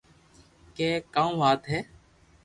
[0.75, 1.79] ڪي ڪاو وات ھي